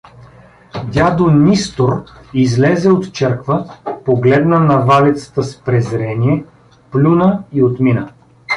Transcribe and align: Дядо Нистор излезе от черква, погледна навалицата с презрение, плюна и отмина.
Дядо 0.93 1.31
Нистор 1.31 2.05
излезе 2.33 2.89
от 2.91 3.13
черква, 3.13 3.71
погледна 4.05 4.59
навалицата 4.59 5.43
с 5.43 5.57
презрение, 5.57 6.45
плюна 6.91 7.43
и 7.51 7.63
отмина. 7.63 8.09